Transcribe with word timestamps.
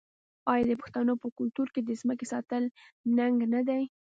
آیا 0.51 0.63
د 0.69 0.71
پښتنو 0.81 1.13
په 1.23 1.27
کلتور 1.37 1.67
کې 1.73 1.81
د 1.83 1.89
ځمکې 2.01 2.25
ساتل 2.33 2.63
ننګ 3.17 3.37
نه 3.53 3.61
دی؟ 3.67 3.83